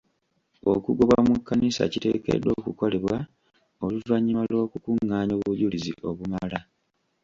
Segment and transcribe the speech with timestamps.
[0.73, 3.15] Okugobwa mu kkanisa kiteekeddwa okukolebwa
[3.85, 6.59] oluvannyuma lw'okukungaanya obujulizi obumala.